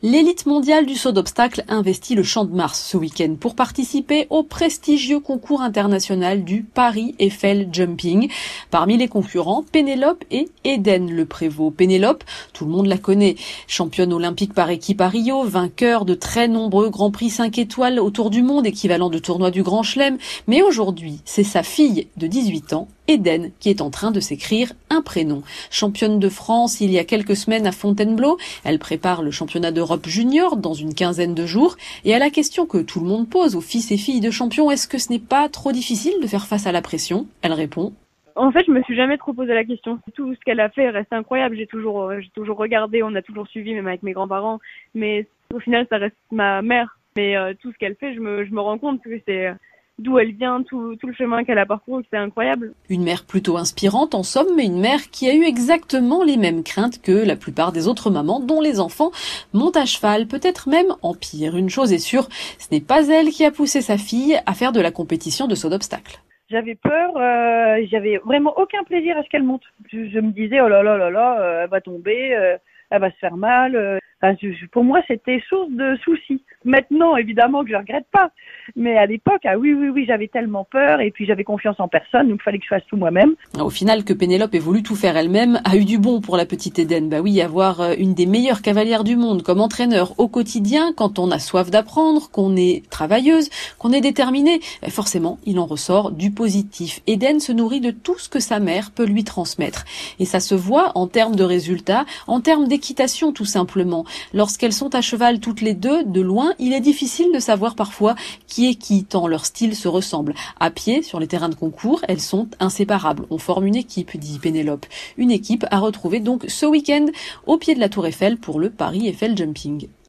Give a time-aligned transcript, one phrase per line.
[0.00, 4.44] L'élite mondiale du saut d'obstacle investit le Champ de Mars ce week-end pour participer au
[4.44, 8.30] prestigieux concours international du Paris Eiffel Jumping.
[8.70, 11.74] Parmi les concurrents, Pénélope et Eden Le Prévost.
[11.74, 12.22] Pénélope,
[12.52, 13.34] tout le monde la connaît,
[13.66, 18.30] championne olympique par équipe à Rio, vainqueur de très nombreux Grands Prix 5 étoiles autour
[18.30, 20.16] du monde, équivalent de tournoi du Grand Chelem.
[20.46, 24.72] Mais aujourd'hui, c'est sa fille de 18 ans, Eden, qui est en train de s'écrire
[24.90, 25.42] un prénom.
[25.70, 30.06] Championne de France il y a quelques semaines à Fontainebleau, elle prépare le championnat d'Europe
[30.06, 31.76] junior dans une quinzaine de jours.
[32.04, 34.70] Et à la question que tout le monde pose aux fils et filles de champions,
[34.70, 37.26] est-ce que ce n'est pas trop difficile de faire face à la pression?
[37.42, 37.92] Elle répond
[38.40, 39.98] en fait, je me suis jamais trop posé la question.
[40.14, 41.56] Tout ce qu'elle a fait reste incroyable.
[41.56, 44.60] J'ai toujours, euh, j'ai toujours regardé, on a toujours suivi, même avec mes grands-parents.
[44.94, 47.00] Mais au final, ça reste ma mère.
[47.16, 49.52] Mais euh, tout ce qu'elle fait, je me, je me rends compte que c'est
[49.98, 52.72] d'où elle vient, tout, tout le chemin qu'elle a parcouru, c'est incroyable.
[52.88, 56.62] Une mère plutôt inspirante en somme, mais une mère qui a eu exactement les mêmes
[56.62, 59.10] craintes que la plupart des autres mamans dont les enfants
[59.52, 61.56] montent à cheval, peut-être même en pire.
[61.56, 64.72] Une chose est sûre, ce n'est pas elle qui a poussé sa fille à faire
[64.72, 66.20] de la compétition de saut d'obstacle.
[66.50, 69.64] J'avais peur, euh, j'avais vraiment aucun plaisir à ce qu'elle monte.
[69.92, 72.56] Je, me disais, oh là là là là, euh, elle va tomber, euh,
[72.90, 74.00] elle va se faire mal.
[74.24, 74.34] Euh,
[74.72, 76.42] pour moi, c'était source de soucis.
[76.64, 78.30] Maintenant, évidemment que je regrette pas.
[78.74, 81.88] Mais à l'époque, ah oui, oui, oui, j'avais tellement peur et puis j'avais confiance en
[81.88, 83.34] personne, donc il fallait que je fasse tout moi-même.
[83.58, 86.46] Au final, que Pénélope ait voulu tout faire elle-même a eu du bon pour la
[86.46, 87.08] petite Eden.
[87.08, 91.18] Bah oui, avoir euh, une des meilleures cavalières du monde comme entraîneur au quotidien, quand
[91.18, 96.10] on a soif d'apprendre, qu'on est travailleuse, qu'on est déterminée, bah forcément, il en ressort
[96.10, 97.00] du positif.
[97.06, 99.84] Eden se nourrit de tout ce que sa mère peut lui transmettre.
[100.18, 104.04] Et ça se voit en termes de résultats, en termes d'équitation tout simplement.
[104.32, 108.14] Lorsqu'elles sont à cheval toutes les deux, de loin, il est difficile de savoir parfois
[108.46, 110.34] qui est qui, tant leur style se ressemble.
[110.60, 113.26] À pied, sur les terrains de concours, elles sont inséparables.
[113.30, 114.86] On forme une équipe, dit Pénélope.
[115.16, 117.06] Une équipe à retrouver donc ce week-end
[117.46, 119.88] au pied de la Tour Eiffel pour le Paris Eiffel Jumping.